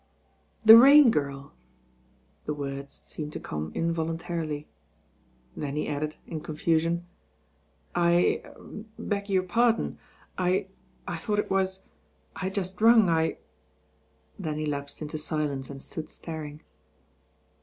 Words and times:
'The 0.65 0.73
Rain43irl!'» 0.73 1.51
The 2.47 2.53
wordt 2.55 3.03
teemed 3.07 3.33
to 3.33 3.39
come 3.39 3.71
involuntarily. 3.75 4.67
Then 5.55 5.75
he 5.75 5.87
added 5.87 6.15
in 6.25 6.41
confusion, 6.41 7.05
"I— 7.93 8.41
er 8.43 8.55
beg 8.97 9.29
your 9.29 9.43
pardon. 9.43 9.99
I—I 10.39 11.17
thought 11.17 11.37
it 11.37 11.51
was— 11.51 11.81
I 12.35 12.39
had 12.45 12.55
just 12.55 12.81
rung, 12.81 13.09
I 13.09 13.37
'* 13.85 14.39
Then 14.39 14.57
he 14.57 14.65
lapsed 14.65 14.99
uito 15.01 15.17
sUence 15.19 15.69
and 15.69 15.79
stood 15.83 16.09
staring. 16.09 16.63